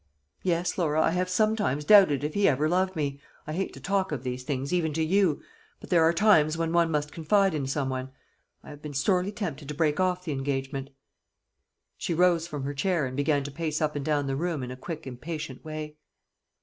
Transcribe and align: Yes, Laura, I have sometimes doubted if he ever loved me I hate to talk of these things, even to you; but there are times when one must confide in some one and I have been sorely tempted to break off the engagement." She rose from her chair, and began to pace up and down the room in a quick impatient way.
Yes, 0.41 0.79
Laura, 0.79 0.99
I 1.03 1.11
have 1.11 1.29
sometimes 1.29 1.85
doubted 1.85 2.23
if 2.23 2.33
he 2.33 2.47
ever 2.47 2.67
loved 2.67 2.95
me 2.95 3.19
I 3.45 3.53
hate 3.53 3.71
to 3.73 3.79
talk 3.79 4.11
of 4.11 4.23
these 4.23 4.41
things, 4.41 4.73
even 4.73 4.93
to 4.93 5.03
you; 5.03 5.43
but 5.79 5.91
there 5.91 6.01
are 6.01 6.11
times 6.11 6.57
when 6.57 6.73
one 6.73 6.89
must 6.89 7.11
confide 7.11 7.53
in 7.53 7.67
some 7.67 7.87
one 7.87 8.07
and 8.09 8.09
I 8.63 8.69
have 8.71 8.81
been 8.81 8.95
sorely 8.95 9.31
tempted 9.31 9.67
to 9.67 9.75
break 9.75 9.99
off 9.99 10.23
the 10.25 10.31
engagement." 10.31 10.89
She 11.99 12.15
rose 12.15 12.47
from 12.47 12.63
her 12.63 12.73
chair, 12.73 13.05
and 13.05 13.15
began 13.15 13.43
to 13.43 13.51
pace 13.51 13.79
up 13.79 13.95
and 13.95 14.03
down 14.03 14.25
the 14.25 14.35
room 14.35 14.63
in 14.63 14.71
a 14.71 14.75
quick 14.75 15.05
impatient 15.05 15.63
way. 15.63 15.97